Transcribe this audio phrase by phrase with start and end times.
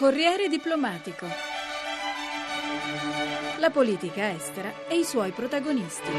[0.00, 1.26] Corriere diplomatico.
[3.58, 6.10] La politica estera e i suoi protagonisti.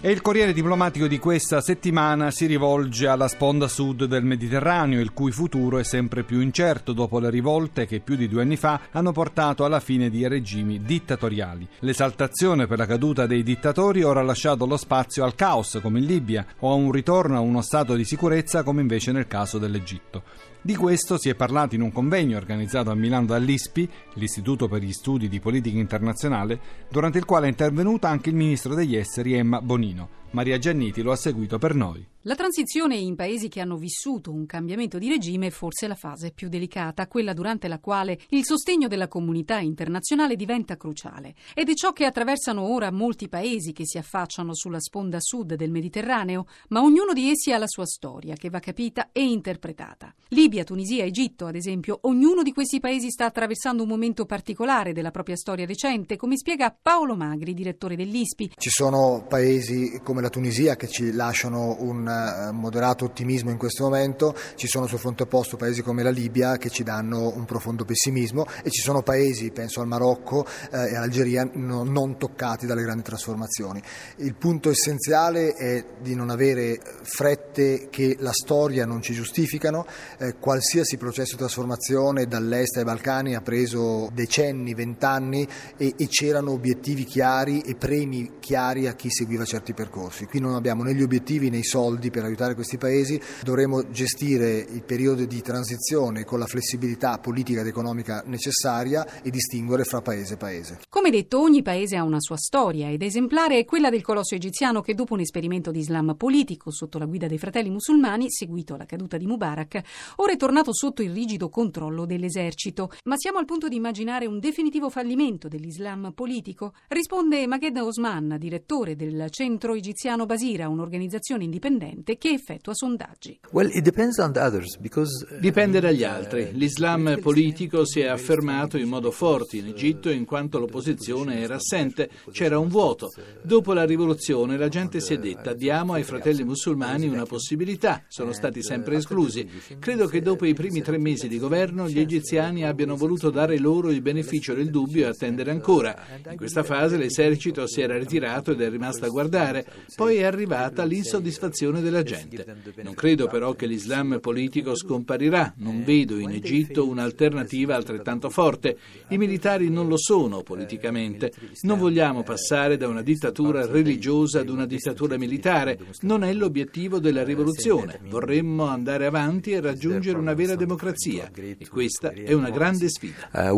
[0.00, 5.12] E il Corriere diplomatico di questa settimana si rivolge alla sponda sud del Mediterraneo, il
[5.12, 8.80] cui futuro è sempre più incerto dopo le rivolte che più di due anni fa
[8.92, 11.68] hanno portato alla fine di regimi dittatoriali.
[11.80, 16.06] L'esaltazione per la caduta dei dittatori ora ha lasciato lo spazio al caos come in
[16.06, 20.52] Libia o a un ritorno a uno stato di sicurezza come invece nel caso dell'Egitto.
[20.66, 24.94] Di questo si è parlato in un convegno organizzato a Milano dall'ISPI, l'Istituto per gli
[24.94, 29.60] Studi di Politica Internazionale, durante il quale è intervenuta anche il ministro degli Esteri Emma
[29.60, 30.23] Bonino.
[30.34, 32.04] Maria Gianniti lo ha seguito per noi.
[32.26, 36.32] La transizione in paesi che hanno vissuto un cambiamento di regime è forse la fase
[36.32, 41.34] più delicata, quella durante la quale il sostegno della comunità internazionale diventa cruciale.
[41.54, 45.70] Ed è ciò che attraversano ora molti paesi che si affacciano sulla sponda sud del
[45.70, 50.12] Mediterraneo, ma ognuno di essi ha la sua storia che va capita e interpretata.
[50.28, 55.10] Libia, Tunisia, Egitto, ad esempio, ognuno di questi paesi sta attraversando un momento particolare della
[55.10, 58.52] propria storia recente, come spiega Paolo Magri, direttore dell'ISPI.
[58.56, 63.84] Ci sono paesi come la Tunisia che ci lasciano un eh, moderato ottimismo in questo
[63.84, 67.84] momento, ci sono sul fronte opposto paesi come la Libia che ci danno un profondo
[67.84, 72.82] pessimismo e ci sono paesi, penso al Marocco eh, e all'Algeria, no, non toccati dalle
[72.82, 73.82] grandi trasformazioni.
[74.16, 79.86] Il punto essenziale è di non avere frette che la storia non ci giustificano,
[80.18, 86.52] eh, qualsiasi processo di trasformazione dall'est ai Balcani ha preso decenni, vent'anni e, e c'erano
[86.52, 90.26] obiettivi chiari e premi chiari a chi seguiva certi percorsi scorsi.
[90.26, 94.58] Qui non abbiamo né gli obiettivi né i soldi per aiutare questi paesi, dovremo gestire
[94.58, 100.34] il periodo di transizione con la flessibilità politica ed economica necessaria e distinguere fra paese
[100.34, 100.80] e paese.
[100.88, 104.80] Come detto, ogni paese ha una sua storia ed esemplare è quella del colosso egiziano
[104.80, 108.86] che dopo un esperimento di Islam politico sotto la guida dei fratelli musulmani, seguito alla
[108.86, 109.82] caduta di Mubarak,
[110.16, 112.90] ora è tornato sotto il rigido controllo dell'esercito.
[113.04, 116.74] Ma siamo al punto di immaginare un definitivo fallimento dell'Islam politico?
[116.88, 123.38] Risponde Maghed Osman, direttore del centro egiziano Tiziano Basira, un'organizzazione indipendente che effettua sondaggi.
[123.50, 126.50] Uh, Dipende dagli altri.
[126.52, 132.10] L'Islam politico si è affermato in modo forte in Egitto in quanto l'opposizione era assente,
[132.32, 133.14] c'era un vuoto.
[133.42, 138.34] Dopo la rivoluzione la gente si è detta diamo ai fratelli musulmani una possibilità, sono
[138.34, 139.48] stati sempre esclusi.
[139.78, 143.90] Credo che dopo i primi tre mesi di governo gli egiziani abbiano voluto dare loro
[143.90, 145.96] il beneficio del dubbio e attendere ancora.
[146.28, 149.64] In questa fase l'esercito si era ritirato ed è rimasto a guardare.
[149.94, 152.44] Poi è arrivata l'insoddisfazione della gente.
[152.82, 155.54] Non credo però che l'Islam politico scomparirà.
[155.58, 158.76] Non vedo in Egitto un'alternativa altrettanto forte.
[159.08, 161.32] I militari non lo sono politicamente.
[161.62, 165.78] Non vogliamo passare da una dittatura religiosa ad una dittatura militare.
[166.00, 168.00] Non è l'obiettivo della rivoluzione.
[168.08, 171.30] Vorremmo andare avanti e raggiungere una vera democrazia.
[171.34, 173.28] E questa è una grande sfida.
[173.32, 173.56] Uh,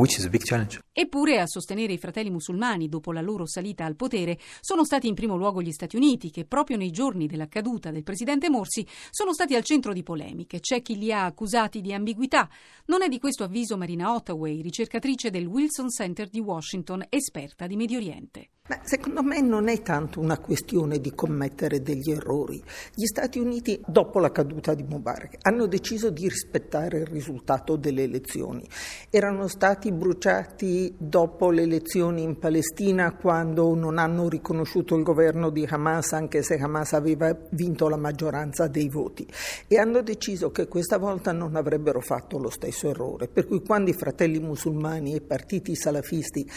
[0.98, 5.14] Eppure a sostenere i fratelli musulmani dopo la loro salita al potere sono stati in
[5.14, 9.34] primo luogo gli Stati Uniti che proprio nei giorni della caduta del presidente Morsi sono
[9.34, 10.58] stati al centro di polemiche.
[10.58, 12.48] C'è chi li ha accusati di ambiguità.
[12.86, 17.76] Non è di questo avviso Marina Ottaway, ricercatrice del Wilson Center di Washington, esperta di
[17.76, 18.48] Medio Oriente.
[18.68, 22.60] Ma secondo me non è tanto una questione di commettere degli errori.
[22.92, 28.02] Gli Stati Uniti, dopo la caduta di Mubarak, hanno deciso di rispettare il risultato delle
[28.02, 28.66] elezioni.
[29.08, 35.66] Erano stati bruciati dopo le elezioni in Palestina quando non hanno riconosciuto il governo di
[35.68, 39.26] Hamas, anche se Hamas aveva vinto la maggioranza dei voti.
[39.66, 43.28] E hanno deciso che questa volta non avrebbero fatto lo stesso errore.
[43.28, 46.48] Per cui quando i fratelli musulmani e i partiti salafisti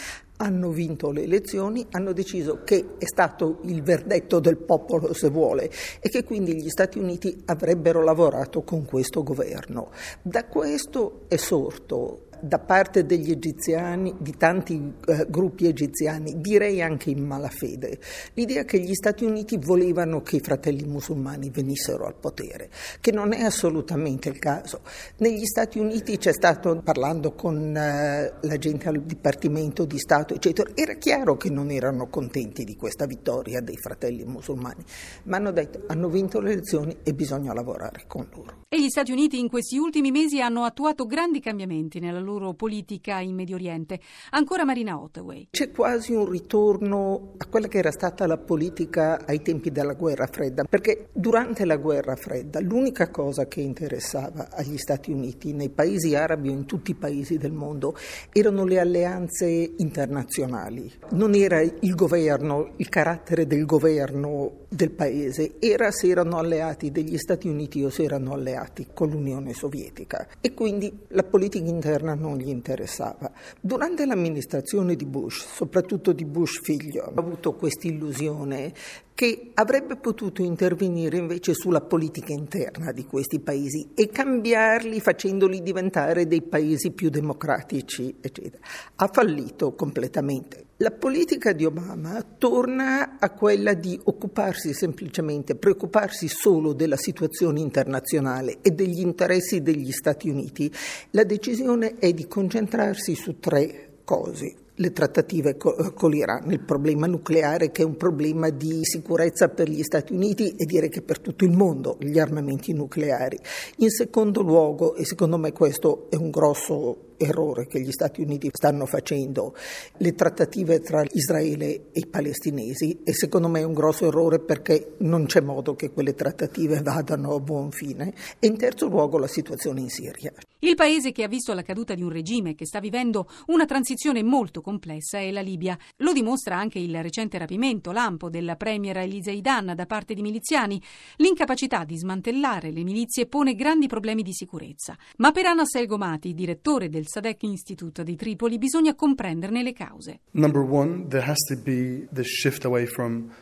[0.42, 5.70] hanno vinto le elezioni, hanno deciso che è stato il verdetto del popolo, se vuole,
[6.00, 9.92] e che quindi gli Stati Uniti avrebbero lavorato con questo governo.
[10.22, 17.10] Da questo è sorto da parte degli egiziani, di tanti eh, gruppi egiziani, direi anche
[17.10, 18.00] in malafede,
[18.34, 22.70] l'idea che gli Stati Uniti volevano che i fratelli musulmani venissero al potere,
[23.02, 24.82] che non è assolutamente il caso.
[25.18, 30.72] Negli Stati Uniti c'è stato, parlando con eh, la gente al Dipartimento di Stato, eccetera,
[30.74, 34.84] era chiaro che non erano contenti di questa vittoria dei fratelli musulmani,
[35.24, 38.66] ma hanno detto hanno vinto le elezioni e bisogna lavorare con loro.
[38.70, 42.54] E gli Stati Uniti in questi ultimi mesi hanno attuato grandi cambiamenti nella loro loro
[42.54, 44.00] politica in Medio Oriente.
[44.32, 45.48] Ancora Marina Ottaway.
[45.50, 50.28] C'è quasi un ritorno a quella che era stata la politica ai tempi della guerra
[50.28, 56.16] fredda, perché durante la guerra fredda l'unica cosa che interessava agli Stati Uniti nei paesi
[56.16, 57.96] arabi o in tutti i paesi del mondo
[58.32, 59.48] erano le alleanze
[59.78, 60.92] internazionali.
[61.12, 67.18] Non era il governo, il carattere del governo del paese, era se erano alleati degli
[67.18, 72.38] Stati Uniti o se erano alleati con l'Unione Sovietica e quindi la politica interna non
[72.38, 73.32] gli interessava.
[73.60, 78.74] Durante l'amministrazione di Bush, soprattutto di Bush figlio, ha avuto questa illusione
[79.20, 86.26] che avrebbe potuto intervenire invece sulla politica interna di questi paesi e cambiarli facendoli diventare
[86.26, 88.64] dei paesi più democratici, eccetera.
[88.96, 90.68] Ha fallito completamente.
[90.78, 98.60] La politica di Obama torna a quella di occuparsi semplicemente, preoccuparsi solo della situazione internazionale
[98.62, 100.72] e degli interessi degli Stati Uniti.
[101.10, 107.72] La decisione è di concentrarsi su tre cose le trattative con l'Iran, il problema nucleare
[107.72, 111.44] che è un problema di sicurezza per gli Stati Uniti e direi che per tutto
[111.44, 113.38] il mondo, gli armamenti nucleari.
[113.78, 118.50] In secondo luogo, e secondo me questo è un grosso errore che gli Stati Uniti
[118.52, 119.54] stanno facendo,
[119.98, 124.96] le trattative tra Israele e i palestinesi e secondo me è un grosso errore perché
[125.00, 129.28] non c'è modo che quelle trattative vadano a buon fine e in terzo luogo la
[129.28, 130.32] situazione in Siria.
[130.60, 134.24] Il paese che ha visto la caduta di un regime che sta vivendo una transizione
[134.24, 135.76] molto complessa è la Libia.
[135.98, 140.80] Lo dimostra anche il recente rapimento, lampo, della premier Elisa Idan da parte di miliziani.
[141.16, 144.96] L'incapacità di smantellare le milizie pone grandi problemi di sicurezza.
[145.18, 150.20] Ma per Anas El Gomati, direttore del Sadek Institute di Tripoli, bisogna comprenderne le cause.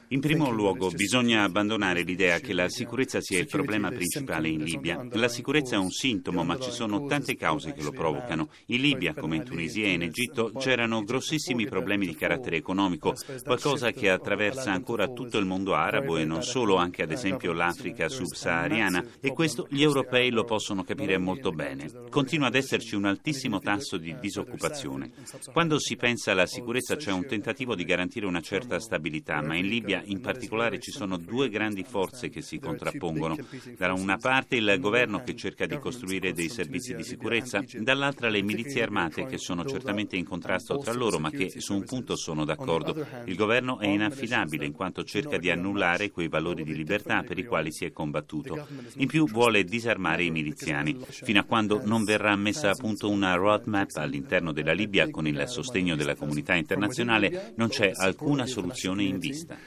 [0.09, 5.05] In primo luogo bisogna abbandonare l'idea che la sicurezza sia il problema principale in Libia.
[5.11, 8.47] La sicurezza è un sintomo, ma ci sono tante cause che lo provocano.
[8.67, 13.91] In Libia, come in Tunisia e in Egitto, c'erano grossissimi problemi di carattere economico, qualcosa
[13.91, 19.03] che attraversa ancora tutto il mondo arabo e non solo, anche ad esempio l'Africa subsahariana,
[19.19, 21.91] e questo gli europei lo possono capire molto bene.
[22.09, 25.11] Continua ad esserci un altissimo tasso di disoccupazione.
[25.51, 29.67] Quando si pensa alla sicurezza c'è un tentativo di garantire una certa stabilità, ma in
[29.67, 33.37] Libia in particolare ci sono due grandi forze che si contrappongono.
[33.77, 38.41] Da una parte il governo che cerca di costruire dei servizi di sicurezza, dall'altra le
[38.41, 42.45] milizie armate che sono certamente in contrasto tra loro, ma che su un punto sono
[42.45, 43.05] d'accordo.
[43.25, 47.45] Il governo è inaffidabile in quanto cerca di annullare quei valori di libertà per i
[47.45, 48.67] quali si è combattuto.
[48.97, 53.35] In più vuole disarmare i miliziani, fino a quando non verrà messa a punto una
[53.35, 59.19] roadmap all'interno della Libia con il sostegno della comunità internazionale non c'è alcuna soluzione in
[59.19, 59.57] vista.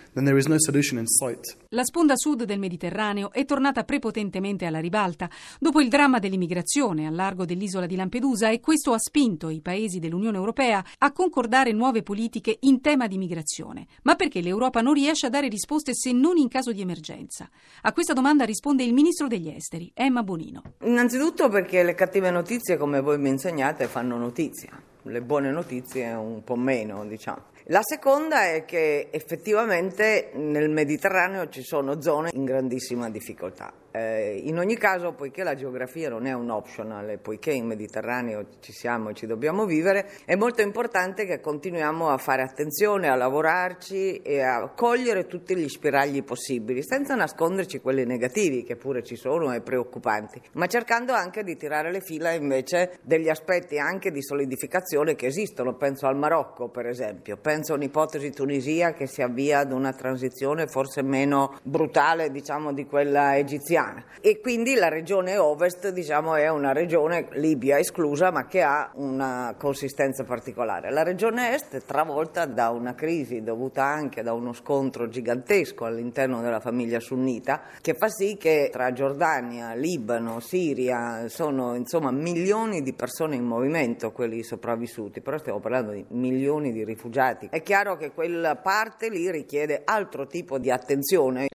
[1.69, 7.15] La sponda sud del Mediterraneo è tornata prepotentemente alla ribalta dopo il dramma dell'immigrazione al
[7.15, 12.03] largo dell'isola di Lampedusa e questo ha spinto i paesi dell'Unione Europea a concordare nuove
[12.03, 13.87] politiche in tema di migrazione.
[14.03, 17.49] Ma perché l'Europa non riesce a dare risposte se non in caso di emergenza?
[17.83, 20.63] A questa domanda risponde il ministro degli esteri, Emma Bonino.
[20.83, 24.71] Innanzitutto perché le cattive notizie, come voi mi insegnate, insegnate fanno notizia,
[25.05, 27.49] le buone notizie un po' meno, diciamo.
[27.65, 33.73] La seconda è che effettivamente nel Mediterraneo ci sono zone in grandissima difficoltà.
[33.93, 38.47] Eh, in ogni caso, poiché la geografia non è un optional e poiché in Mediterraneo
[38.61, 43.17] ci siamo e ci dobbiamo vivere, è molto importante che continuiamo a fare attenzione, a
[43.17, 49.17] lavorarci e a cogliere tutti gli spiragli possibili, senza nasconderci quelli negativi che pure ci
[49.17, 54.23] sono e preoccupanti, ma cercando anche di tirare le fila invece degli aspetti anche di
[54.23, 55.75] solidificazione che esistono.
[55.75, 60.67] Penso al Marocco, per esempio, penso a un'ipotesi Tunisia che si avvia ad una transizione
[60.67, 66.49] forse meno brutale, diciamo, di quella egiziana siriana e quindi la regione ovest diciamo, è
[66.49, 70.91] una regione Libia esclusa ma che ha una consistenza particolare.
[70.91, 76.43] La regione est è travolta da una crisi dovuta anche da uno scontro gigantesco all'interno
[76.43, 82.93] della famiglia sunnita che fa sì che tra Giordania, Libano, Siria sono insomma milioni di
[82.93, 87.49] persone in movimento quelli sopravvissuti, però stiamo parlando di milioni di rifugiati.
[87.51, 91.49] È chiaro che quella parte lì richiede altro tipo di attenzione.